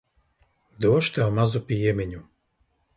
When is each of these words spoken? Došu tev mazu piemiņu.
Došu 0.87 1.13
tev 1.19 1.37
mazu 1.37 1.65
piemiņu. 1.71 2.27